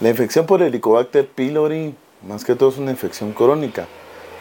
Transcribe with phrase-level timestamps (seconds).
[0.00, 1.94] La infección por Helicobacter pylori,
[2.26, 3.86] más que todo es una infección crónica.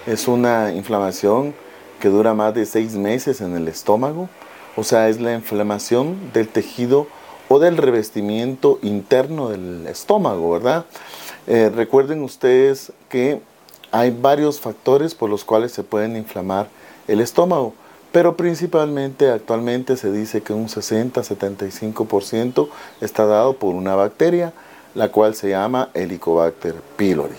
[0.07, 1.53] Es una inflamación
[1.99, 4.29] que dura más de seis meses en el estómago.
[4.77, 7.07] O sea, es la inflamación del tejido
[7.49, 10.85] o del revestimiento interno del estómago, ¿verdad?
[11.45, 13.41] Eh, recuerden ustedes que
[13.91, 16.69] hay varios factores por los cuales se pueden inflamar
[17.09, 17.73] el estómago,
[18.13, 22.69] pero principalmente actualmente se dice que un 60-75%
[23.01, 24.53] está dado por una bacteria,
[24.95, 27.35] la cual se llama Helicobacter pylori.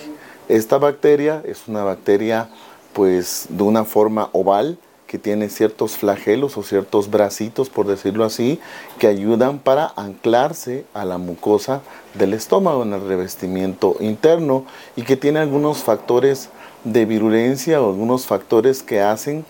[0.48, 2.48] Esta bacteria es una bacteria
[2.92, 4.78] pues de una forma oval,
[5.10, 8.60] que tiene ciertos flagelos o ciertos bracitos, por decirlo así,
[9.00, 11.80] que ayudan para anclarse a la mucosa
[12.14, 16.48] del estómago en el revestimiento interno y que tiene algunos factores
[16.84, 19.44] de virulencia o algunos factores que hacen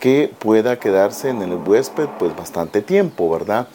[0.00, 3.68] que pueda quedarse en el huésped pues bastante tiempo, ¿verdad?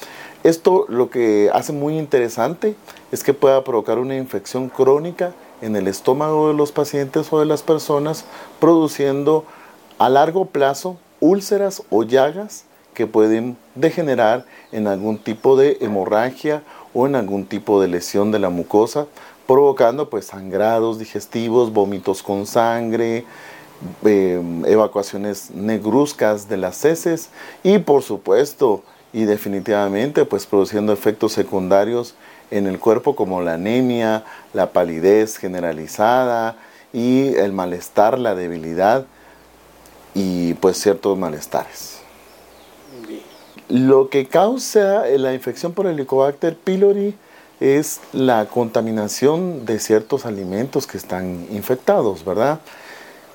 [0.48, 2.78] Esto lo que hace muy interesante
[3.12, 7.46] es que pueda provocar una infección crónica en el estómago de los pacientes o de
[7.46, 8.24] las personas,
[8.62, 9.44] produciendo
[10.00, 12.64] a largo plazo úlceras o llagas
[12.94, 18.40] que pueden degenerar en algún tipo de hemorragia o en algún tipo de lesión de
[18.40, 19.06] la mucosa,
[19.48, 23.26] provocando pues sangrados digestivos, vómitos con sangre,
[24.06, 27.32] em, evacuaciones negruzcas de las heces
[27.64, 32.16] y por supuesto y definitivamente pues produciendo efectos secundarios
[32.52, 36.58] en el cuerpo como la anemia, la palidez generalizada
[36.94, 39.06] y el malestar, la debilidad
[40.14, 42.00] y pues ciertos malestares.
[43.70, 47.16] Lo que causa la infección por Helicobacter pylori
[47.60, 52.60] es la contaminación de ciertos alimentos que están infectados, ¿verdad?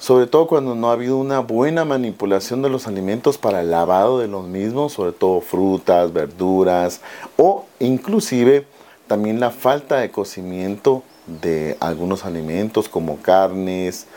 [0.02, 4.18] Sobre todo cuando no ha habido una buena manipulación de los alimentos para el lavado
[4.18, 7.00] de los mismos, sobre todo frutas, verduras
[7.36, 8.66] o inclusive
[9.06, 11.04] también la falta de cocimiento
[11.40, 14.08] de algunos alimentos como carnes,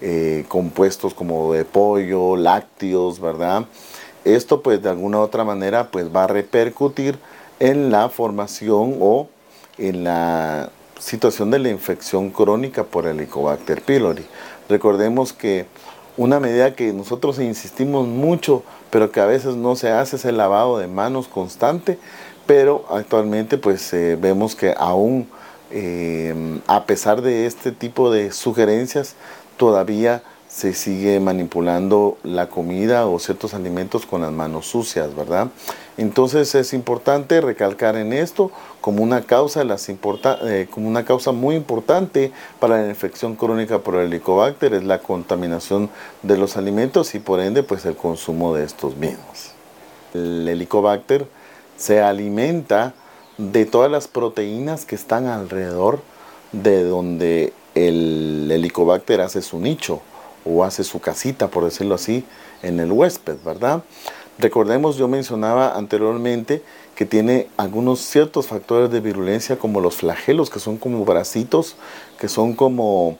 [0.00, 3.64] eh, compuestos como de pollo, lácteos, ¿verdad?
[4.24, 7.18] Esto pues de alguna u otra manera pues va a repercutir
[7.58, 9.26] en la formación o
[9.76, 10.70] en la
[11.00, 14.24] situación de la infección crónica por el Helicobacter pylori.
[14.68, 15.66] Recordemos que
[16.16, 20.36] una medida que nosotros insistimos mucho, pero que a veces no se hace es el
[20.36, 21.98] lavado de manos constante,
[22.46, 25.28] pero actualmente pues eh, vemos que aún
[25.70, 29.14] eh, a pesar de este tipo de sugerencias
[29.56, 35.48] todavía se sigue manipulando la comida o ciertos alimentos con las manos sucias, ¿verdad?
[35.96, 38.50] Entonces es importante recalcar en esto
[38.82, 43.94] como una causa, las eh, como una causa muy importante para la infección crónica por
[43.94, 45.88] el helicobacter es la contaminación
[46.22, 49.52] de los alimentos y por ende pues el consumo de estos mismos.
[50.12, 51.26] El helicobacter
[51.78, 52.92] se alimenta
[53.38, 56.02] de todas las proteínas que están alrededor
[56.52, 60.02] de donde el helicobacter hace su nicho
[60.44, 62.24] o hace su casita, por decirlo así,
[62.62, 63.82] en el huésped, ¿verdad?
[64.38, 66.62] Recordemos, yo mencionaba anteriormente
[66.94, 71.76] que tiene algunos ciertos factores de virulencia como los flagelos, que son como bracitos,
[72.18, 73.18] que son como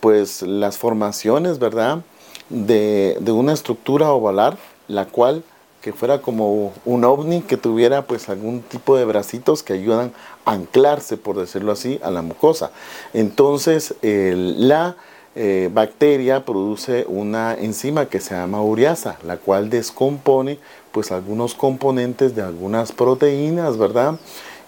[0.00, 2.00] pues las formaciones, ¿verdad?
[2.48, 4.58] De, de una estructura ovalar,
[4.88, 5.44] la cual
[5.82, 10.12] que fuera como un ovni que tuviera pues algún tipo de bracitos que ayudan
[10.44, 12.70] a anclarse, por decirlo así, a la mucosa.
[13.12, 14.96] Entonces la
[15.34, 20.58] eh, bacteria produce una enzima que se llama ureasa, la cual descompone
[20.92, 24.16] pues algunos componentes de algunas proteínas, ¿verdad?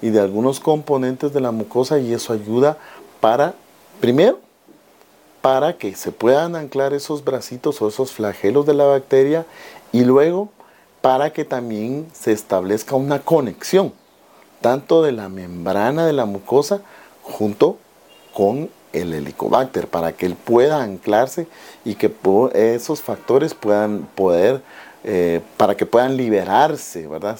[0.00, 2.78] Y de algunos componentes de la mucosa y eso ayuda
[3.20, 3.54] para,
[4.00, 4.40] primero,
[5.42, 9.44] para que se puedan anclar esos bracitos o esos flagelos de la bacteria
[9.92, 10.48] y luego
[11.02, 13.92] para que también se establezca una conexión,
[14.62, 16.80] tanto de la membrana de la mucosa
[17.22, 17.76] junto
[18.32, 21.46] con el helicobacter, para que él pueda anclarse
[21.84, 22.10] y que
[22.54, 24.62] esos factores puedan poder,
[25.04, 27.38] eh, para que puedan liberarse, ¿verdad?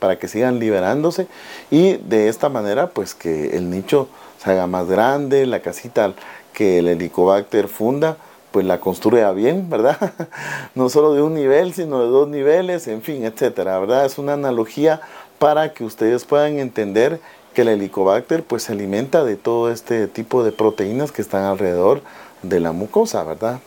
[0.00, 1.28] para que sigan liberándose
[1.70, 4.08] y de esta manera pues que el nicho
[4.42, 6.14] se haga más grande, la casita
[6.52, 8.16] que el helicobacter funda,
[8.50, 9.98] pues la construya bien, ¿verdad?
[10.74, 14.06] No solo de un nivel, sino de dos niveles, en fin, etcétera, ¿verdad?
[14.06, 15.00] Es una analogía
[15.38, 17.20] para que ustedes puedan entender
[17.56, 22.02] que el helicobacter pues se alimenta de todo este tipo de proteínas que están alrededor
[22.42, 23.60] de la mucosa, ¿verdad?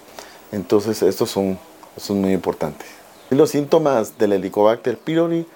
[0.51, 1.57] Entonces estos son,
[1.97, 2.87] son muy importantes.
[3.31, 5.47] Y los síntomas del helicobacter pylori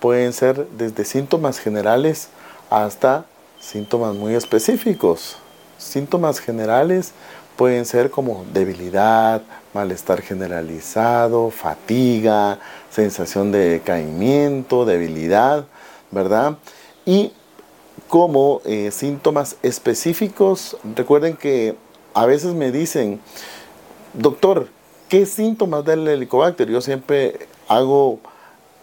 [0.00, 2.28] pueden ser desde síntomas generales
[2.70, 3.26] hasta
[3.60, 5.36] síntomas muy específicos.
[5.76, 7.12] Síntomas generales
[7.56, 9.42] pueden ser como debilidad,
[9.74, 12.58] malestar generalizado, fatiga,
[12.90, 15.66] sensación de decaimiento, debilidad,
[16.10, 16.56] ¿verdad?
[17.04, 17.32] Y
[18.12, 20.76] como eh, síntomas específicos.
[20.96, 21.76] Recuerden que
[22.12, 23.20] a veces me dicen,
[24.12, 24.68] doctor,
[25.08, 26.68] ¿qué síntomas da el helicobacter?
[26.68, 28.18] Yo siempre hago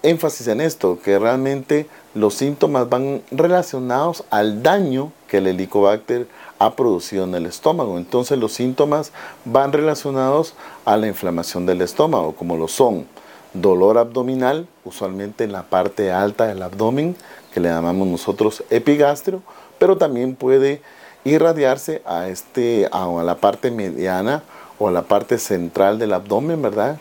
[0.01, 6.27] énfasis en esto, que realmente los síntomas van relacionados al daño que el helicobacter
[6.57, 7.99] ha producido en el estómago.
[7.99, 9.11] Entonces los síntomas
[9.45, 10.55] van relacionados
[10.85, 13.05] a la inflamación del estómago, como lo son
[13.53, 17.15] dolor abdominal, usualmente en la parte alta del abdomen,
[17.53, 19.41] que le llamamos nosotros epigastrio,
[19.77, 20.81] pero también puede
[21.23, 24.43] irradiarse a, este, a la parte mediana
[24.77, 26.97] o a la parte central del abdomen, ¿verdad?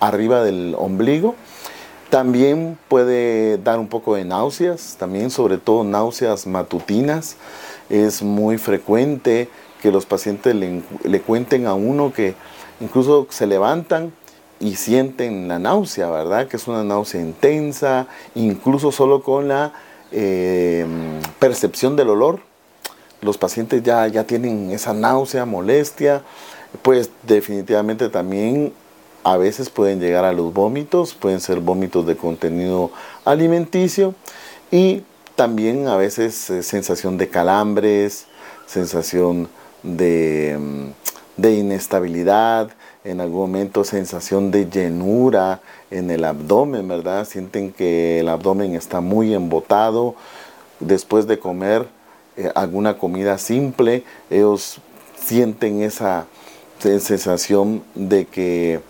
[0.00, 1.34] Arriba del ombligo.
[2.10, 7.36] También puede dar un poco de náuseas, también sobre todo náuseas matutinas.
[7.88, 9.48] Es muy frecuente
[9.82, 12.34] que los pacientes le, le cuenten a uno que
[12.80, 14.12] incluso se levantan
[14.60, 16.48] y sienten la náusea, ¿verdad?
[16.48, 19.72] Que es una náusea intensa, incluso solo con la
[20.12, 20.86] eh,
[21.38, 22.40] percepción del olor.
[23.20, 26.22] Los pacientes ya, ya tienen esa náusea, molestia,
[26.82, 28.72] pues definitivamente también
[29.24, 32.92] a veces pueden llegar a los vómitos, pueden ser vómitos de contenido
[33.24, 34.14] alimenticio
[34.70, 35.02] y
[35.34, 38.26] también a veces eh, sensación de calambres,
[38.66, 39.48] sensación
[39.82, 42.70] de, mm, de inestabilidad,
[43.06, 45.60] en algún momento sensación de llenura
[45.90, 47.24] en el abdomen, ¿verdad?
[47.24, 50.16] Sienten que el abdomen está muy embotado.
[50.80, 51.86] Después de comer
[52.36, 54.78] eh, alguna comida simple, ellos
[55.16, 56.26] sienten esa
[56.78, 58.80] sensación de que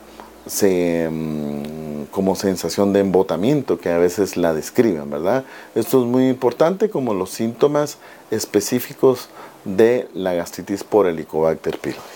[0.47, 5.45] se mm, como sensación de embotamiento que a veces la describen, ¿verdad?
[5.75, 7.99] Esto es muy importante como los síntomas
[8.31, 9.29] específicos
[9.65, 12.16] de la gastritis por Helicobacter pylori.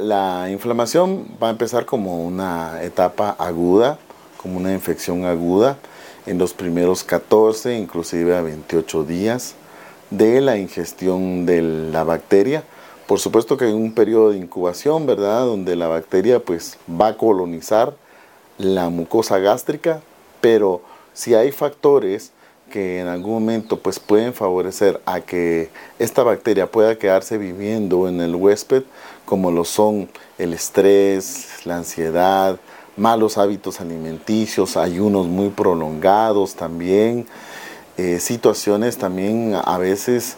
[0.00, 3.98] La inflamación va a empezar como una etapa aguda,
[4.38, 5.76] como una infección aguda
[6.24, 9.56] en los primeros 14, inclusive a 28 días
[10.08, 12.64] de la ingestión de la bacteria.
[13.06, 15.44] Por supuesto que hay un periodo de incubación, ¿verdad?
[15.44, 17.92] Donde la bacteria pues va a colonizar
[18.56, 20.00] la mucosa gástrica,
[20.40, 20.80] pero
[21.12, 22.32] si hay factores
[22.70, 25.68] que en algún momento pues pueden favorecer a que
[25.98, 28.84] esta bacteria pueda quedarse viviendo en el huésped,
[29.30, 32.58] como lo son el estrés, la ansiedad,
[32.96, 37.28] malos hábitos alimenticios, ayunos muy prolongados también,
[37.96, 40.36] eh, situaciones también a veces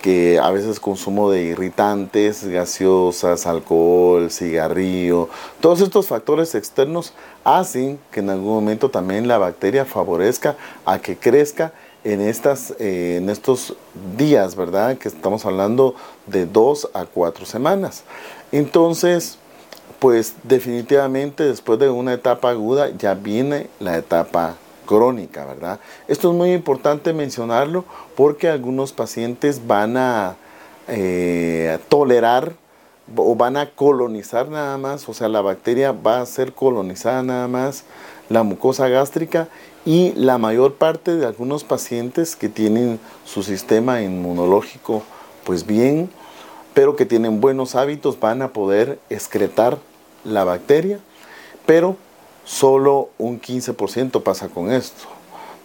[0.00, 5.28] que a veces consumo de irritantes, gaseosas, alcohol, cigarrillo,
[5.60, 7.12] todos estos factores externos
[7.44, 10.56] hacen que en algún momento también la bacteria favorezca
[10.86, 11.74] a que crezca
[12.04, 13.74] en, estas, eh, en estos
[14.16, 14.96] días, ¿verdad?
[14.98, 15.94] Que estamos hablando
[16.26, 18.04] de dos a cuatro semanas.
[18.52, 19.38] Entonces,
[19.98, 24.56] pues definitivamente después de una etapa aguda ya viene la etapa
[24.86, 25.80] crónica, ¿verdad?
[26.08, 27.84] Esto es muy importante mencionarlo
[28.16, 30.36] porque algunos pacientes van a
[30.88, 32.52] eh, tolerar
[33.16, 37.48] o van a colonizar nada más, o sea, la bacteria va a ser colonizada nada
[37.48, 37.84] más,
[38.28, 39.48] la mucosa gástrica
[39.86, 45.02] y la mayor parte de algunos pacientes que tienen su sistema inmunológico
[45.44, 46.10] pues bien,
[46.72, 49.78] pero que tienen buenos hábitos van a poder excretar
[50.24, 50.98] la bacteria,
[51.66, 51.96] pero
[52.44, 55.04] solo un 15% pasa con esto,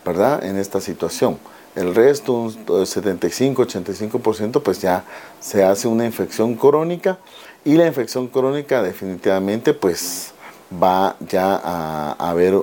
[0.06, 0.44] ¿verdad?
[0.44, 1.38] En esta situación.
[1.76, 5.06] El resto, un 75-85%, pues ya
[5.40, 7.20] se hace una infección crónica
[7.64, 10.34] y la infección crónica definitivamente pues
[10.72, 12.56] va ya a, haber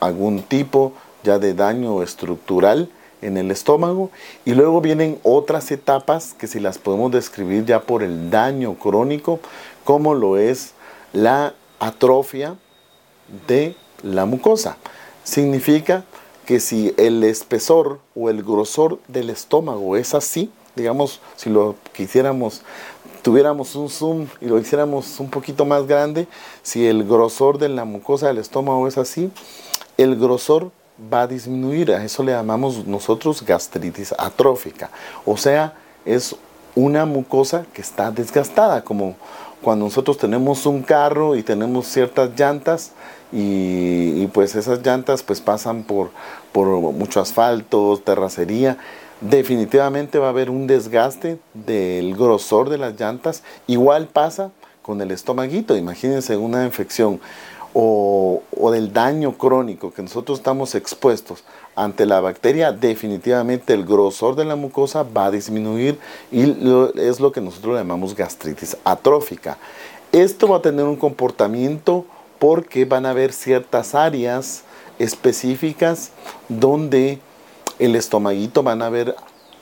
[0.00, 0.92] algún tipo
[1.24, 2.90] ya de daño estructural
[3.22, 4.10] en el estómago
[4.44, 9.40] y luego vienen otras etapas que si las podemos describir ya por el daño crónico
[9.84, 10.74] como lo es
[11.12, 12.56] la atrofia
[13.46, 14.76] de la mucosa.
[15.24, 16.04] Significa
[16.46, 22.62] que si el espesor o el grosor del estómago es así, digamos, si lo quisiéramos,
[23.22, 26.26] tuviéramos un zoom y lo hiciéramos un poquito más grande,
[26.62, 29.30] si el grosor de la mucosa del estómago es así,
[29.98, 30.70] el grosor
[31.12, 31.92] va a disminuir.
[31.92, 34.90] A eso le llamamos nosotros gastritis atrófica.
[35.26, 35.74] O sea,
[36.06, 36.34] es
[36.74, 39.16] una mucosa que está desgastada, como
[39.60, 42.92] cuando nosotros tenemos un carro y tenemos ciertas llantas
[43.32, 46.10] y, pues esas llantas pues pasan por,
[46.52, 48.78] por mucho asfalto, terracería,
[49.20, 53.42] definitivamente va a haber un desgaste del grosor de las llantas.
[53.66, 54.52] Igual pasa
[54.82, 57.20] con el estomaguito, imagínense una infección
[57.74, 61.44] o, del daño crónico que nosotros estamos expuestos
[61.74, 65.98] ante la bacteria, definitivamente el grosor de la mucosa va a disminuir
[66.30, 66.42] y
[66.96, 69.58] es lo que nosotros llamamos gastritis atrófica.
[70.12, 72.04] Esto va a tener un comportamiento
[72.38, 74.64] porque van a haber ciertas áreas
[74.98, 76.10] específicas
[76.48, 77.20] donde
[77.78, 79.14] el estomaguito van a haber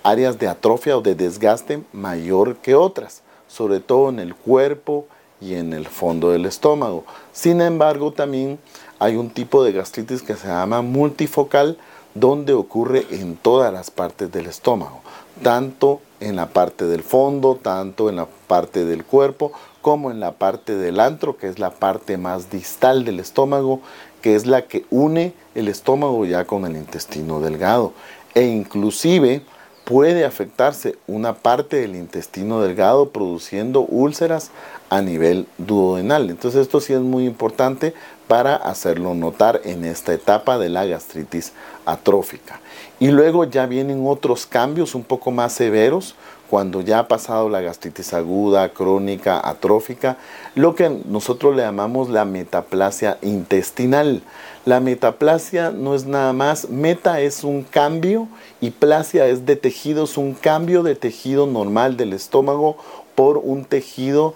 [0.03, 5.07] áreas de atrofia o de desgaste mayor que otras, sobre todo en el cuerpo
[5.41, 7.05] y en el fondo del estómago.
[7.33, 8.59] Sin embargo, también
[8.99, 11.79] hay un tipo de gastritis que se llama multifocal,
[12.15, 15.01] donde ocurre en todas las partes del estómago,
[15.43, 19.53] tanto en la parte del fondo, tanto en la parte del cuerpo,
[19.83, 23.81] como en la parte del antro, que es la parte más distal del estómago,
[24.23, 27.93] que es la que une el estómago ya con el intestino delgado.
[28.35, 29.43] E inclusive
[29.87, 34.51] puede afectarse una parte del intestino delgado produciendo úlceras
[34.91, 36.29] a nivel duodenal.
[36.29, 37.95] Entonces esto sí es muy importante
[38.27, 41.53] para hacerlo notar en esta etapa de la gastritis
[41.85, 42.59] atrófica.
[42.99, 46.17] Y luego ya vienen otros cambios un poco más severos
[46.51, 50.17] cuando ya ha pasado la gastritis aguda, crónica, atrófica,
[50.55, 54.23] lo que nosotros le llamamos la metaplasia intestinal.
[54.65, 58.29] La metaplasia no es nada más, meta es un cambio
[58.61, 62.77] y plasia es de tejido, es un cambio de tejido normal del estómago
[63.15, 64.35] por un tejido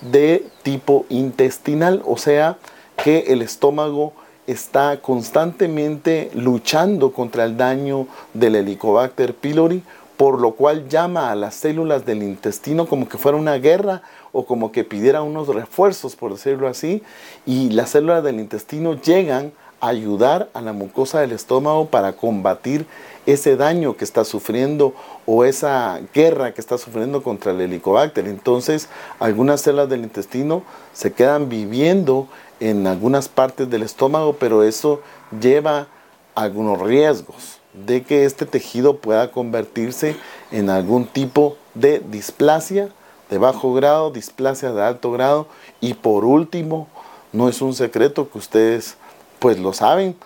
[0.00, 2.58] de tipo intestinal, o sea
[3.02, 4.12] que el estómago
[4.46, 9.82] está constantemente luchando contra el daño del Helicobacter pylori
[10.18, 14.44] por lo cual llama a las células del intestino como que fuera una guerra o
[14.44, 17.04] como que pidiera unos refuerzos, por decirlo así,
[17.46, 22.86] y las células del intestino llegan ayudar a la mucosa del estómago para combatir
[23.26, 24.94] ese daño que está sufriendo
[25.26, 28.26] o esa guerra que está sufriendo contra el helicobacter.
[28.26, 32.26] Entonces, algunas células del intestino se quedan viviendo
[32.60, 35.00] en algunas partes del estómago, pero eso
[35.40, 35.88] lleva
[36.34, 40.16] algunos riesgos de que este tejido pueda convertirse
[40.50, 42.88] en algún tipo de displasia
[43.30, 45.46] de bajo grado, displasia de alto grado
[45.80, 46.88] y por último,
[47.32, 48.96] no es un secreto que ustedes
[49.38, 50.16] pues lo saben,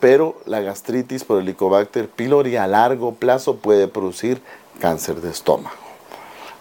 [0.00, 4.40] pero la gastritis por Helicobacter pylori a largo plazo puede producir
[4.80, 5.76] cáncer de estómago.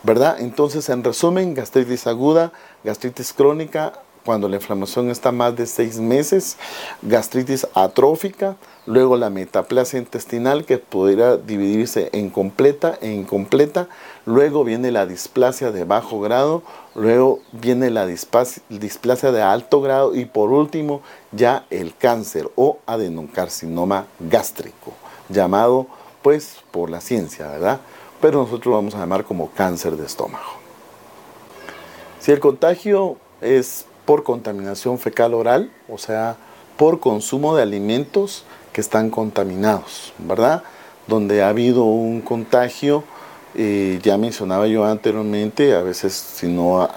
[0.03, 0.37] ¿Verdad?
[0.39, 2.51] Entonces, en resumen, gastritis aguda,
[2.83, 3.93] gastritis crónica,
[4.27, 6.57] cuando la inflamación está más de seis meses,
[7.01, 13.87] gastritis atrófica, luego la metaplasia intestinal que podría dividirse en completa e incompleta,
[14.27, 16.61] luego viene la displasia de bajo grado,
[16.95, 24.05] luego viene la displasia de alto grado y por último ya el cáncer o adenocarcinoma
[24.19, 24.91] gástrico,
[25.29, 25.87] llamado
[26.21, 27.79] pues por la ciencia, ¿verdad?
[28.19, 30.57] Pero nosotros lo vamos a llamar como cáncer de estómago.
[32.19, 36.35] Si el contagio es por contaminación fecal oral, o sea,
[36.75, 38.43] por consumo de alimentos
[38.73, 40.63] que están contaminados, ¿verdad?
[41.07, 43.05] Donde ha habido un contagio,
[43.57, 46.87] eh, ya mencionaba yo anteriormente, a veces si no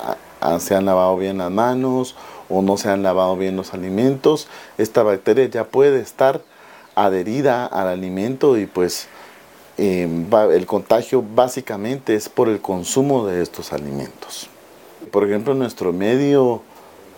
[0.58, 2.14] se han lavado bien las manos
[2.48, 4.48] o no se han lavado bien los alimentos,
[4.78, 6.42] esta bacteria ya puede estar
[6.94, 9.08] adherida al alimento y pues
[9.78, 10.06] eh,
[10.52, 14.48] el contagio básicamente es por el consumo de estos alimentos.
[15.10, 16.62] Por ejemplo, en nuestro medio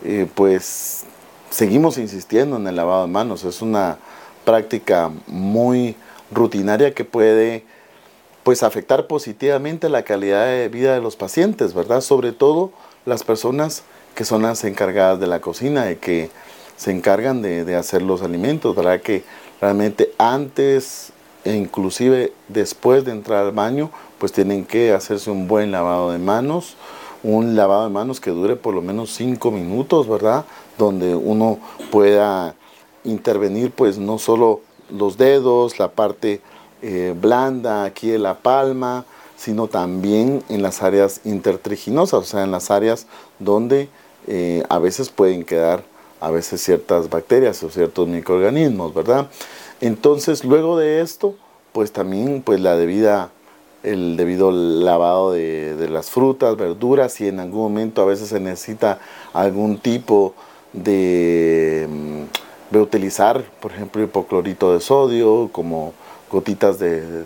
[0.05, 1.05] eh, pues
[1.51, 3.45] seguimos insistiendo en el lavado de manos.
[3.45, 3.99] Es una
[4.45, 5.97] práctica muy
[6.31, 7.65] rutinaria que puede
[8.43, 12.01] pues afectar positivamente la calidad de vida de los pacientes, ¿verdad?
[12.01, 12.71] Sobre todo
[13.07, 13.85] las personas
[14.15, 16.31] que son las encargadas de la cocina y que
[16.77, 19.01] se encargan de, de hacer los alimentos, ¿verdad?
[19.01, 19.25] Que
[19.61, 21.13] realmente antes
[21.45, 26.19] e inclusive después de entrar al baño, pues tienen que hacerse un buen lavado de
[26.19, 26.77] manos,
[27.23, 30.45] un lavado de manos que dure por lo menos cinco minutos, ¿verdad?
[30.79, 31.59] Donde uno
[31.91, 32.55] pueda
[33.05, 36.41] intervenir pues no solo los dedos, la parte
[36.83, 39.05] eh, blanda aquí de la palma,
[39.37, 43.07] sino también en las áreas intertriginosas, o sea, en las áreas
[43.39, 43.89] donde
[44.27, 45.85] eh, a veces pueden quedar
[46.21, 49.29] a veces ciertas bacterias o ciertos microorganismos, ¿verdad?
[49.81, 51.35] Entonces, luego de esto,
[51.73, 53.31] pues también pues la debida
[53.83, 59.01] el debido lavado de, las frutas, verduras, y en algún momento a veces se necesita
[59.33, 60.35] algún tipo
[60.73, 65.93] de, mm, de utilizar, por ejemplo, hipoclorito de sodio, como
[66.33, 67.25] gotitas de,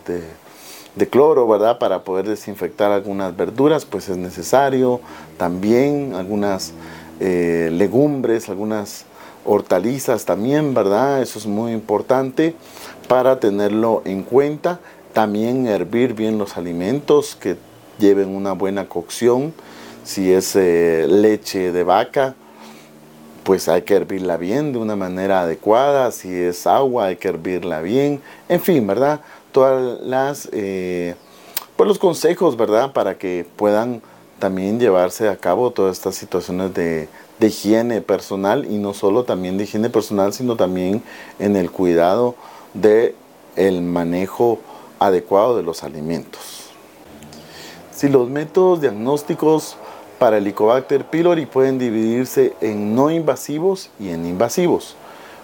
[1.11, 1.79] cloro, ¿verdad?
[1.79, 5.01] Para poder desinfectar algunas verduras, pues es necesario.
[5.39, 6.73] También algunas
[7.21, 9.07] eh, legumbres, algunas
[9.45, 11.23] hortalizas también, ¿verdad?
[11.23, 12.55] Eso es muy importante
[13.09, 14.81] para tenerlo en cuenta
[15.13, 17.57] también hervir bien los alimentos que
[17.99, 19.55] lleven una buena cocción.
[20.05, 22.35] Si es eh, leche de vaca,
[23.47, 26.11] pues hay que hervirla bien de una manera adecuada.
[26.11, 28.21] Si es agua, hay que hervirla bien.
[28.49, 29.21] En fin, ¿verdad?
[29.53, 31.15] Todas las, eh,
[31.77, 32.93] pues los consejos, ¿verdad?
[32.93, 34.03] Para que puedan
[34.41, 39.59] también llevarse a cabo todas estas situaciones de, de higiene personal y no solo también
[39.59, 41.05] de higiene personal, sino también
[41.39, 42.35] en el cuidado
[42.75, 43.15] de
[43.55, 44.59] el manejo
[44.99, 46.71] adecuado de los alimentos.
[47.93, 49.77] Si los métodos diagnósticos
[50.19, 54.97] para el Helicobacter pylori pueden dividirse en no invasivos y en invasivos.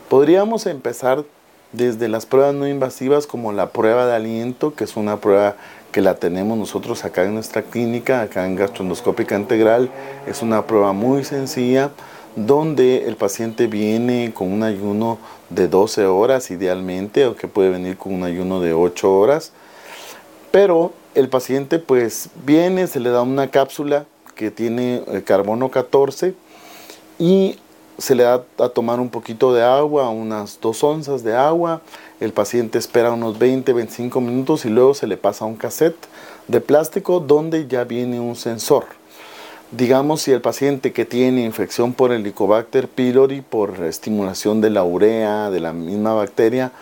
[0.09, 1.25] Podríamos empezar
[1.73, 5.57] desde las pruebas no invasivas como la prueba de aliento, que es una prueba
[5.91, 9.91] que la tenemos nosotros acá en nuestra clínica, acá en gastroendoscópica integral.
[10.27, 11.91] Es una prueba muy sencilla
[12.37, 15.19] donde el paciente viene con un ayuno
[15.51, 19.53] de 12 horas idealmente o que puede venir con un ayuno de 8 horas.
[20.51, 26.35] Pero el paciente pues viene, se le da una cápsula que tiene el carbono 14
[27.19, 27.57] y
[27.99, 31.83] se le da a tomar un poquito de agua, unas 2 onzas de agua.
[32.21, 36.07] El paciente espera unos 20, 25 minutos y luego se le pasa un cassette
[36.49, 38.87] de plástico donde ya viene un sensor.
[39.71, 44.85] Digamos si el paciente que tiene infección por el Helicobacter pylori por estimulación de la
[44.85, 46.73] urea, de la misma bacteria,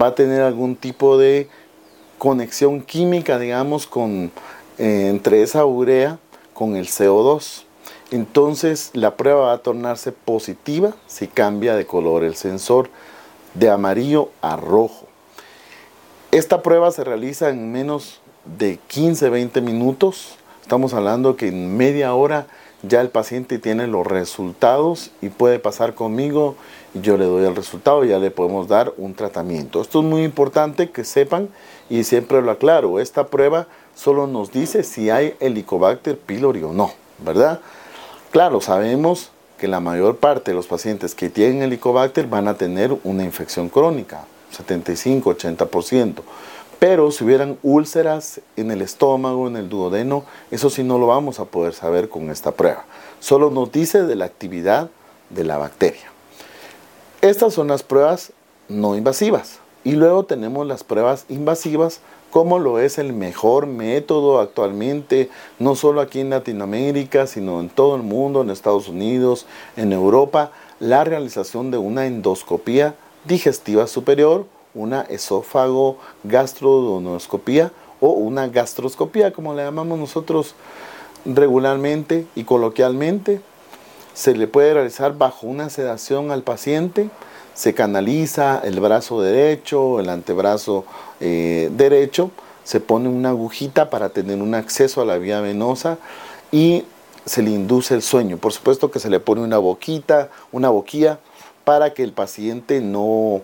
[0.00, 1.48] va a tener algún tipo de
[2.18, 4.32] conexión química, digamos, con,
[4.78, 6.18] eh, entre esa urea
[6.60, 7.62] con el CO2.
[8.10, 12.90] Entonces la prueba va a tornarse positiva si cambia de color el sensor
[13.54, 15.06] de amarillo a rojo.
[16.32, 18.20] Esta prueba se realiza en menos
[18.58, 20.36] de 15-20 minutos.
[20.60, 22.46] Estamos hablando que en media hora
[22.82, 26.56] ya el paciente tiene los resultados y puede pasar conmigo
[26.92, 29.80] y yo le doy el resultado y ya le podemos dar un tratamiento.
[29.80, 31.48] Esto es muy importante que sepan
[31.88, 33.00] y siempre lo aclaro.
[33.00, 33.66] Esta prueba
[34.00, 37.60] solo nos dice si hay Helicobacter pylori o no, ¿verdad?
[38.30, 42.96] Claro, sabemos que la mayor parte de los pacientes que tienen Helicobacter van a tener
[43.04, 44.24] una infección crónica,
[44.56, 46.22] 75-80%.
[46.78, 51.38] Pero si hubieran úlceras en el estómago, en el duodeno, eso sí no lo vamos
[51.38, 52.86] a poder saber con esta prueba.
[53.18, 54.88] Solo nos dice de la actividad
[55.28, 56.10] de la bacteria.
[57.20, 58.32] Estas son las pruebas
[58.70, 59.58] no invasivas.
[59.84, 62.00] Y luego tenemos las pruebas invasivas,
[62.30, 67.96] como lo es el mejor método actualmente, no solo aquí en Latinoamérica, sino en todo
[67.96, 75.02] el mundo, en Estados Unidos, en Europa, la realización de una endoscopía digestiva superior, una
[75.02, 80.54] esófago gastrodonoscopía o una gastroscopía, como le llamamos nosotros
[81.24, 83.40] regularmente y coloquialmente.
[84.14, 87.10] Se le puede realizar bajo una sedación al paciente
[87.60, 90.86] se canaliza el brazo derecho, el antebrazo
[91.20, 92.30] eh, derecho,
[92.64, 95.98] se pone una agujita para tener un acceso a la vía venosa
[96.50, 96.84] y
[97.26, 98.38] se le induce el sueño.
[98.38, 101.18] Por supuesto que se le pone una boquita, una boquilla
[101.64, 103.42] para que el paciente no,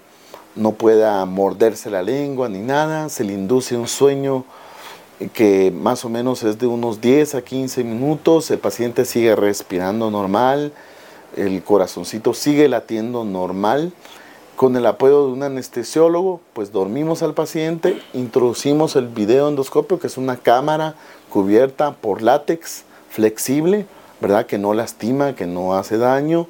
[0.54, 4.46] no pueda morderse la lengua ni nada, se le induce un sueño
[5.34, 10.10] que más o menos es de unos 10 a 15 minutos, el paciente sigue respirando
[10.10, 10.72] normal,
[11.36, 13.92] el corazoncito sigue latiendo normal.
[14.56, 20.06] Con el apoyo de un anestesiólogo, pues dormimos al paciente, introducimos el video endoscopio, que
[20.06, 20.94] es una cámara
[21.28, 23.86] cubierta por látex flexible,
[24.20, 24.46] ¿verdad?
[24.46, 26.46] Que no lastima, que no hace daño.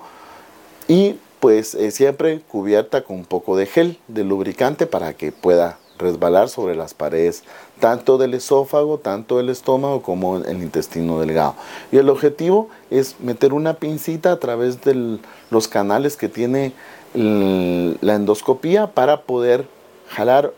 [0.86, 5.78] Y pues eh, siempre cubierta con un poco de gel, de lubricante, para que pueda
[5.98, 7.44] resbalar sobre las paredes,
[7.80, 11.54] tanto del esófago, tanto del estómago como el intestino delgado.
[11.92, 15.18] Y el objetivo es meter una pincita a través de
[15.50, 16.72] los canales que tiene
[17.14, 19.66] la endoscopía para poder
[20.08, 20.52] jalar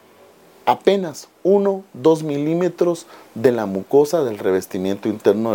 [0.66, 5.54] apenas 1, 2 milímetros de la mucosa del revestimiento interno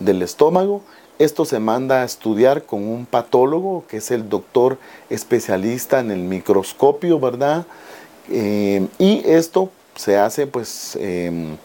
[0.00, 0.82] del estómago.
[1.18, 4.76] Esto se manda a estudiar con un patólogo que es el doctor
[5.08, 7.64] especialista en el microscopio, ¿verdad?
[8.30, 11.56] Eh, y esto se hace pues em,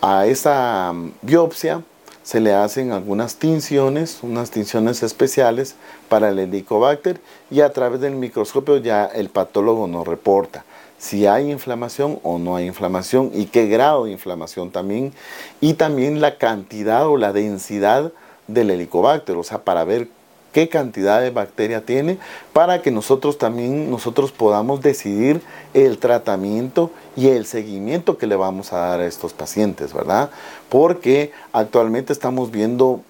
[0.00, 1.82] a esa biopsia
[2.22, 5.76] se le hacen algunas tinciones, unas tinciones especiales
[6.08, 10.64] para el helicobacter y a través del microscopio ya el patólogo nos reporta
[10.98, 15.14] si hay inflamación o no hay inflamación y qué grado de inflamación también
[15.60, 18.12] y también la cantidad o la densidad
[18.48, 20.08] del helicobacter, o sea, para ver
[20.52, 22.18] qué cantidad de bacteria tiene
[22.52, 25.40] para que nosotros también nosotros podamos decidir
[25.74, 30.30] el tratamiento y el seguimiento que le vamos a dar a estos pacientes, ¿verdad?
[30.68, 33.02] Porque actualmente estamos viendo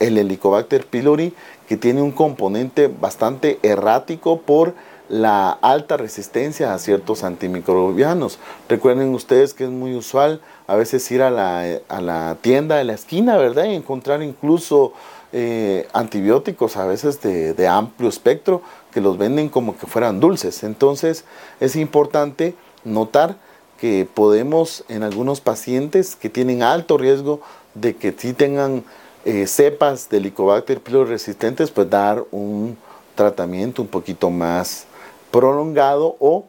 [0.00, 1.34] el Helicobacter pylori
[1.68, 4.74] que tiene un componente bastante errático por
[5.08, 8.38] la alta resistencia a ciertos antimicrobianos.
[8.68, 12.84] Recuerden ustedes que es muy usual a veces ir a la, a la tienda de
[12.84, 13.66] la esquina, ¿verdad?
[13.66, 14.94] Y encontrar incluso
[15.36, 20.62] eh, antibióticos a veces de, amplio espectro que los venden como que fueran dulces.
[20.62, 21.24] Entonces
[21.58, 23.34] es importante notar
[23.80, 27.40] que podemos en algunos pacientes que tienen alto riesgo
[27.74, 28.84] de que sí tengan
[29.24, 32.78] eh, cepas de Helicobacter pylori resistentes, pues dar un
[33.16, 34.86] tratamiento un poquito más
[35.32, 36.44] prolongado o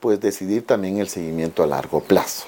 [0.00, 2.46] pues decidir también el seguimiento a largo plazo.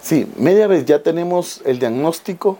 [0.00, 2.56] Sí, media vez ya tenemos el diagnóstico,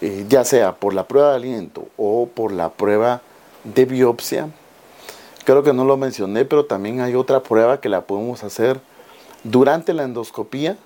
[0.00, 3.22] eh, ya sea por la prueba de aliento o por la prueba
[3.64, 4.48] de biopsia.
[5.44, 8.80] Creo que no lo mencioné, pero también hay otra prueba que la podemos hacer
[9.44, 10.76] durante la endoscopía.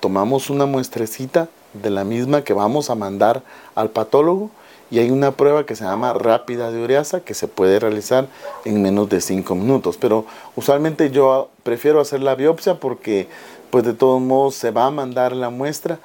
[0.00, 3.42] Tomamos una muestrecita de la misma que vamos a mandar
[3.74, 4.50] al patólogo
[4.90, 8.26] y hay una prueba que se llama rápida de ureasa que se puede realizar
[8.66, 9.96] en menos de 5 minutos.
[9.96, 13.26] Pero usualmente yo prefiero hacer la biopsia porque
[13.70, 15.98] pues de todos modos se va a mandar la muestra.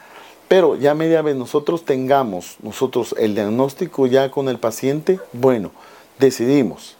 [0.47, 5.71] Pero ya media vez nosotros tengamos nosotros el diagnóstico ya con el paciente, bueno,
[6.19, 6.95] decidimos.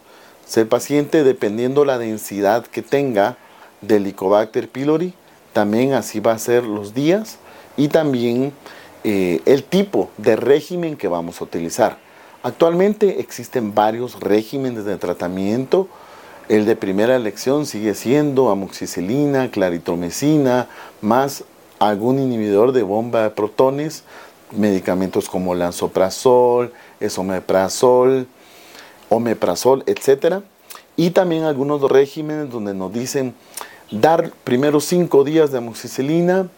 [0.46, 3.36] Si el paciente, dependiendo la densidad que tenga
[3.80, 5.14] del Helicobacter pylori,
[5.52, 7.38] también así va a ser los días
[7.76, 8.52] y también
[9.04, 11.98] eh, el tipo de régimen que vamos a utilizar.
[12.42, 15.88] Actualmente existen varios regímenes de tratamiento.
[16.48, 20.68] El de primera elección sigue siendo amoxicilina, claritromicina,
[21.00, 21.44] más
[21.78, 24.04] algún inhibidor de bomba de protones,
[24.50, 28.26] medicamentos como lansoprazol, esomeprazol,
[29.08, 30.42] omeprazol, etc.
[30.96, 33.34] Y también algunos regímenes donde nos dicen
[33.90, 36.48] dar primero cinco días de amoxicilina.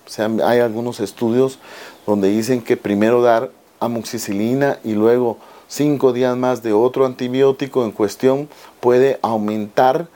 [0.45, 1.59] hay algunos estudios
[2.07, 7.93] donde dicen que primero dar amoxicilina y luego cinco días más de otro antibiótico en
[7.93, 8.49] cuestión
[8.81, 10.09] puede aumentar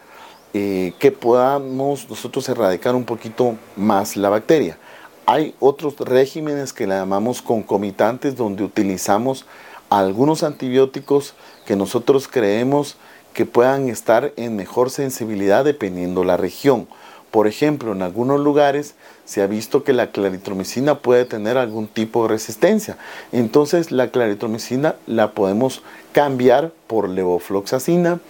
[0.53, 4.79] eh, que podamos nosotros erradicar un poquito más la bacteria.
[5.27, 9.47] Hay otros regímenes que le llamamos concomitantes donde utilizamos
[9.89, 11.35] algunos antibióticos
[11.67, 12.97] que nosotros creemos
[13.33, 16.87] que puedan estar en mejor sensibilidad dependiendo la región.
[17.31, 22.23] Por ejemplo, en algunos lugares se ha visto que la claritromicina puede tener algún tipo
[22.23, 22.99] de resistencia.
[23.33, 25.83] Entonces la claritromicina la podemos
[26.13, 28.21] cambiar por levofloxacina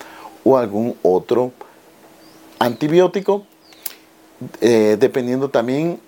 [0.45, 1.53] o algún otro
[2.61, 3.45] antibiótico,
[4.61, 6.01] eh, dependiendo también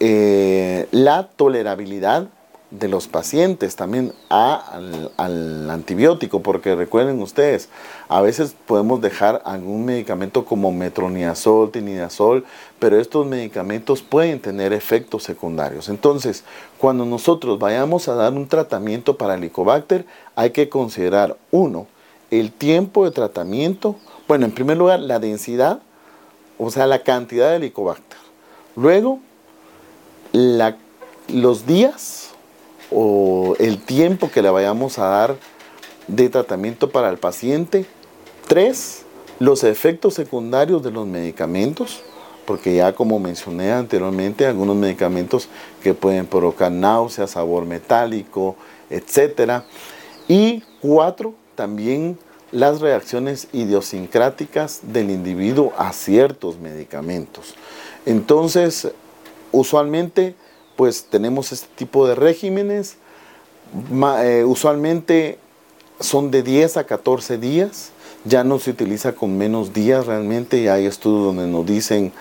[0.00, 2.28] eh, la tolerabilidad
[2.70, 7.68] de los pacientes también al, antibiótico, porque recuerden ustedes,
[8.08, 12.44] a veces podemos dejar algún medicamento como metronidazol, tinidazol,
[12.78, 15.88] pero estos medicamentos pueden tener efectos secundarios.
[15.88, 16.44] Entonces,
[16.78, 20.04] cuando nosotros vayamos a dar un tratamiento para el Helicobacter,
[20.34, 21.86] hay que considerar, uno,
[22.30, 23.94] el tiempo de tratamiento,
[24.26, 25.80] bueno, en primer lugar, la densidad,
[26.58, 28.18] o sea, la cantidad de Helicobacter.
[28.74, 29.20] Luego,
[31.28, 32.30] los días
[32.90, 35.36] o el tiempo que le vayamos a dar
[36.08, 37.86] de tratamiento para el paciente.
[38.46, 39.02] Tres,
[39.38, 42.02] los efectos secundarios de los medicamentos,
[42.44, 45.48] porque ya como mencioné anteriormente, algunos medicamentos
[45.82, 48.56] que pueden provocar náuseas, sabor metálico,
[48.90, 49.62] etc.
[50.28, 52.18] Y cuatro, también
[52.52, 57.54] las reacciones idiosincráticas del individuo a ciertos medicamentos.
[58.04, 58.92] Entonces,
[59.52, 60.34] usualmente
[60.76, 62.96] pues tenemos este tipo de regímenes.
[64.20, 65.38] Eh, usualmente
[66.00, 67.90] son de 10 a 14 días,
[68.24, 72.12] ya no se utiliza con menos días realmente, y hay estudios donde nos dicen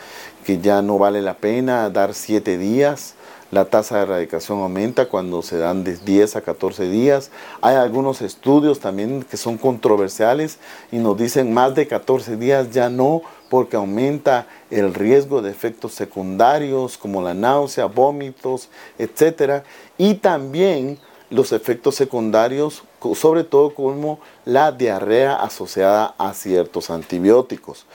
[0.45, 3.15] que ya no vale la pena dar 7 días,
[3.51, 7.29] la tasa de erradicación aumenta cuando se dan de 10 a 14 días.
[7.61, 10.57] Hay algunos estudios también que son controversiales
[10.91, 13.21] y nos dicen más de 14 días ya no,
[13.55, 18.67] porque aumenta el riesgo de efectos secundarios como la náusea, vómitos,
[18.99, 19.63] etc.
[19.97, 27.85] Y también los efectos secundarios, sobre todo como la diarrea asociada a ciertos antibióticos.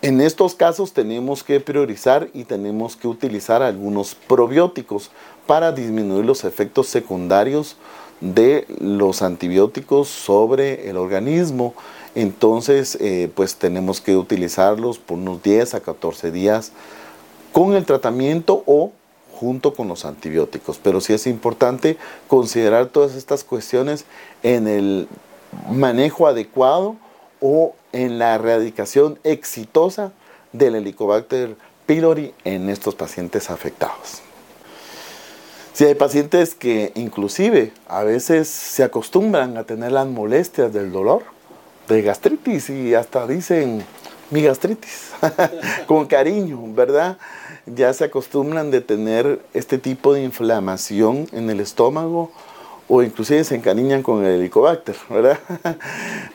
[0.00, 5.10] En estos casos tenemos que priorizar y tenemos que utilizar algunos probióticos
[5.46, 7.76] para disminuir los efectos secundarios
[8.22, 11.74] de los antibióticos sobre el organismo
[12.14, 16.72] entonces, eh, pues tenemos que utilizarlos por unos 10 a 14 días
[17.52, 18.92] con el tratamiento o
[19.38, 20.78] junto con los antibióticos.
[20.82, 24.04] Pero sí es importante considerar todas estas cuestiones
[24.42, 25.08] en el
[25.70, 26.96] manejo adecuado
[27.40, 30.12] o en la erradicación exitosa
[30.52, 34.22] del Helicobacter pylori en estos pacientes afectados.
[35.72, 41.22] Si hay pacientes que inclusive a veces se acostumbran a tener las molestias del dolor,
[41.88, 43.82] de gastritis y hasta dicen
[44.30, 45.10] mi gastritis,
[45.86, 47.16] con cariño, ¿verdad?
[47.66, 52.30] Ya se acostumbran de tener este tipo de inflamación en el estómago
[52.88, 55.38] o inclusive se encariñan con el helicobacter, ¿verdad?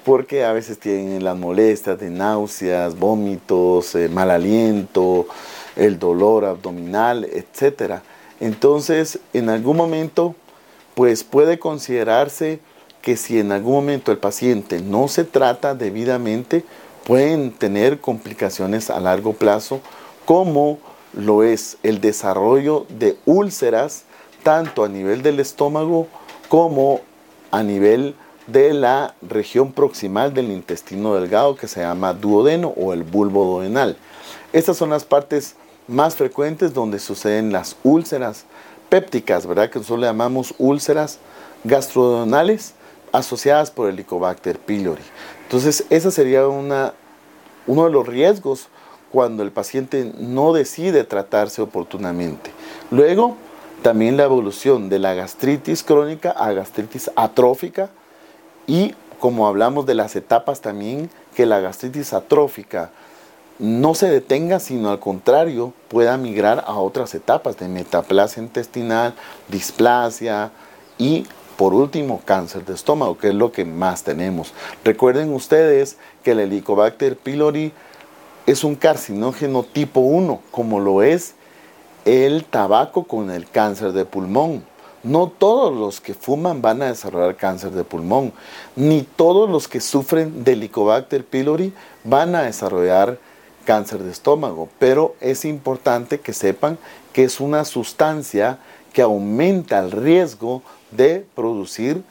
[0.06, 5.28] Porque a veces tienen las molestias de náuseas, vómitos, eh, mal aliento,
[5.76, 8.02] el dolor abdominal, etc.
[8.40, 10.36] Entonces, en algún momento,
[10.94, 12.60] pues puede considerarse
[13.04, 16.64] que si en algún momento el paciente no se trata debidamente,
[17.04, 19.82] pueden tener complicaciones a largo plazo,
[20.26, 20.80] como
[21.12, 24.06] lo es el desarrollo de úlceras,
[24.42, 26.08] tanto a nivel del estómago
[26.48, 27.02] como
[27.52, 28.16] a nivel
[28.48, 33.98] de la región proximal del intestino delgado que se llama duodeno o el bulbo duodenal.
[34.54, 35.56] Estas son las partes
[35.90, 38.46] más frecuentes donde suceden las úlceras
[38.88, 39.70] pépticas, ¿verdad?
[39.70, 41.20] Que nosotros le llamamos úlceras
[41.66, 42.76] gastrodenales
[43.14, 45.02] asociadas por el Helicobacter pylori.
[45.44, 46.94] Entonces, ese sería una,
[47.66, 48.68] uno de los riesgos
[49.12, 52.52] cuando el paciente no decide tratarse oportunamente.
[52.92, 53.38] Luego,
[53.84, 57.90] también la evolución de la gastritis crónica a gastritis atrófica
[58.66, 62.92] y como hablamos de las etapas también, que la gastritis atrófica
[63.58, 69.14] no se detenga, sino al contrario, pueda migrar a otras etapas de metaplasia intestinal,
[69.48, 70.52] displasia
[70.98, 71.26] y
[71.58, 74.54] por último, cáncer de estómago, que es lo que más tenemos.
[74.84, 77.72] Recuerden ustedes que el Helicobacter pylori
[78.46, 81.36] es un carcinógeno tipo 1, como lo es
[82.06, 84.64] el tabaco con el cáncer de pulmón.
[85.04, 88.32] No todos los que fuman van a desarrollar cáncer de pulmón,
[88.76, 93.18] ni todos los que sufren de Helicobacter pylori van a desarrollar
[93.66, 96.78] cáncer de estómago, pero es importante que sepan
[97.12, 98.60] que es una sustancia
[98.94, 102.04] que aumenta el riesgo de producir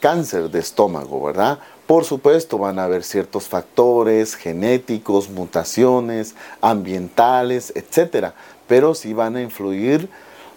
[0.00, 1.58] cáncer de estómago, ¿verdad?
[1.86, 8.34] Por supuesto van a haber ciertos factores genéticos, mutaciones, ambientales, etcétera,
[8.68, 10.08] pero sí van a influir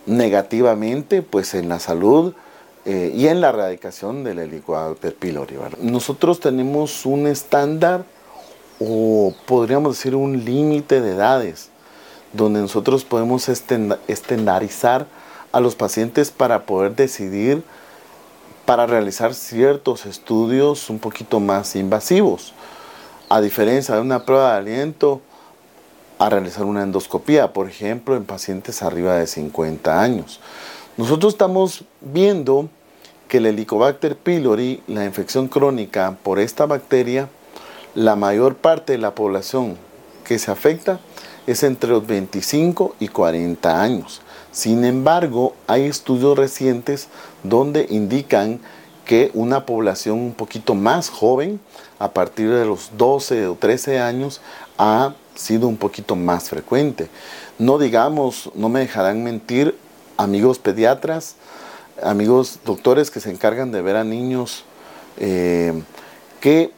[0.05, 2.33] negativamente pues en la salud
[2.85, 5.55] eh, y en la erradicación del Helicobacter pylori.
[5.81, 8.05] Nosotros tenemos un estándar
[8.79, 11.69] o podríamos decir un límite de edades
[12.33, 15.07] donde nosotros podemos estandarizar
[15.53, 17.63] a los pacientes para poder decidir
[18.65, 22.53] para realizar ciertos estudios un poquito más invasivos.
[23.29, 25.21] A diferencia de una prueba de aliento,
[26.19, 30.39] a realizar una endoscopía, por ejemplo, en pacientes arriba de 50 años.
[30.95, 32.69] Nosotros estamos viendo
[33.27, 37.29] que el Helicobacter pylori, la infección crónica por esta bacteria,
[37.95, 39.77] la mayor parte de la población
[40.23, 40.99] que se afecta
[41.47, 44.21] es entre los 25 y 40 años.
[44.53, 47.07] Sin embargo, hay estudios recientes
[47.41, 48.59] donde indican
[49.03, 51.59] que una población un poquito más joven,
[51.97, 54.41] a partir de los 12 o 13 años,
[54.77, 57.09] ha sido un poquito más frecuente.
[57.57, 59.75] No digamos, no me dejarán mentir,
[60.17, 61.35] amigos pediatras,
[62.03, 64.65] amigos doctores que se encargan de ver a niños,
[65.17, 65.81] eh,
[66.39, 66.71] que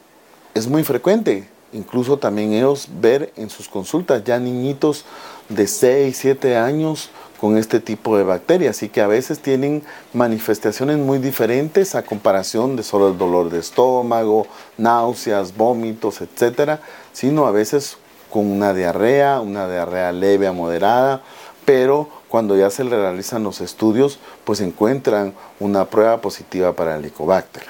[0.54, 5.04] es muy frecuente, incluso también ellos ver en sus consultas ya niñitos
[5.50, 10.98] de 6, 7 años con este tipo de bacterias y que a veces tienen manifestaciones
[10.98, 14.46] muy diferentes a comparación de solo el dolor de estómago,
[14.78, 16.80] náuseas, vómitos, etcétera,
[17.12, 17.98] sino a veces
[18.30, 21.22] con una diarrea, una diarrea leve a moderada,
[21.64, 27.00] pero cuando ya se le realizan los estudios, pues encuentran una prueba positiva para el
[27.00, 27.64] Helicobacter.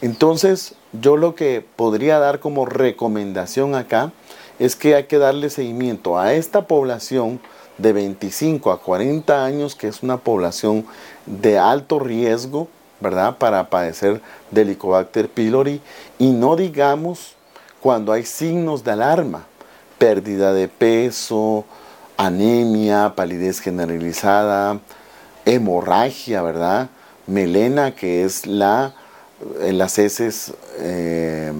[0.00, 4.12] Entonces, yo lo que podría dar como recomendación acá
[4.58, 7.40] es que hay que darle seguimiento a esta población
[7.82, 10.86] de 25 a 40 años, que es una población
[11.26, 12.68] de alto riesgo,
[13.00, 13.36] ¿verdad?
[13.36, 15.80] Para padecer del Helicobacter pylori
[16.18, 17.34] y no digamos
[17.80, 19.44] cuando hay signos de alarma,
[19.98, 21.64] pérdida de peso,
[22.16, 24.78] anemia, palidez generalizada,
[25.44, 26.90] hemorragia, ¿verdad?
[27.26, 28.94] Melena, que es la,
[29.60, 31.52] en las heces, eh,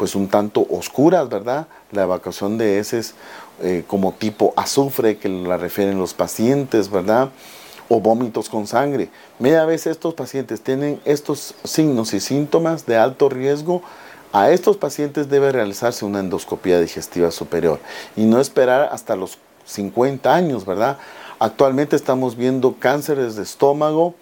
[0.00, 1.66] pues un tanto oscuras, ¿verdad?
[1.92, 3.12] La evacuación de heces
[3.62, 7.28] eh, como tipo azufre que la refieren los pacientes, ¿verdad?
[7.90, 9.10] O vómitos con sangre.
[9.38, 13.82] Media vez estos pacientes tienen estos signos y síntomas de alto riesgo.
[14.32, 17.78] A estos pacientes debe realizarse una endoscopía digestiva superior
[18.16, 19.36] y no esperar hasta los
[19.66, 20.96] 50 años, ¿verdad?
[21.38, 24.14] Actualmente estamos viendo cánceres de estómago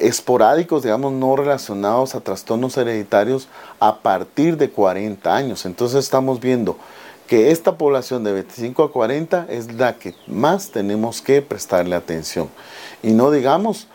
[0.00, 5.66] esporádicos, digamos, no relacionados a trastornos hereditarios a partir de 40 años.
[5.66, 6.76] Entonces estamos viendo
[7.26, 12.48] que esta población de 25 a 40 es la que más tenemos que prestarle atención.
[13.02, 13.86] Y no digamos,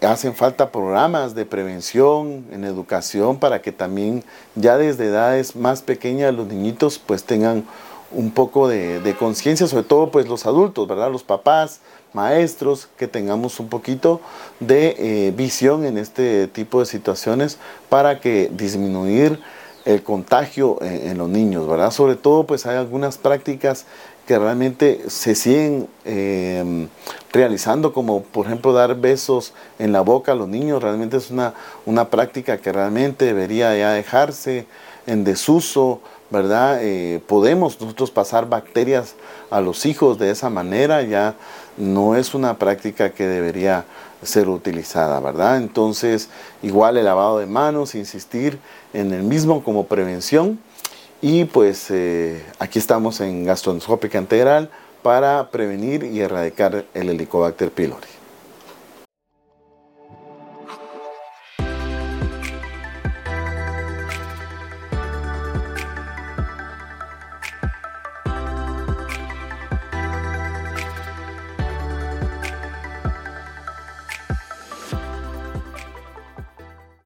[0.00, 6.34] hacen falta programas de prevención en educación para que también ya desde edades más pequeñas
[6.34, 7.66] los niñitos pues tengan
[8.12, 11.12] un poco de, conciencia, sobre todo pues los adultos, ¿verdad?
[11.12, 11.80] Los papás,
[12.12, 14.20] maestros, que tengamos un poquito
[14.58, 19.40] de eh, visión en este tipo de situaciones para que disminuir
[19.84, 21.90] el contagio en, los niños, ¿verdad?
[21.90, 23.86] Sobre todo, pues hay algunas prácticas
[24.26, 26.88] que realmente se siguen em,
[27.32, 31.54] realizando, como por ejemplo dar besos en la boca a los niños, realmente es una,
[31.86, 34.66] una práctica que realmente debería ya dejarse
[35.06, 36.78] en desuso, ¿verdad?
[36.82, 39.14] Eh, podemos nosotros pasar bacterias
[39.50, 41.34] a los hijos de esa manera, ya
[41.80, 43.84] no es una práctica que debería
[44.22, 45.56] ser utilizada, ¿verdad?
[45.56, 46.28] Entonces,
[46.62, 48.58] igual el lavado de manos, insistir
[48.92, 50.60] en el mismo como prevención.
[51.22, 54.70] Y pues eh, aquí estamos en gastroendoscópica integral
[55.02, 58.19] para prevenir y erradicar el Helicobacter pylori.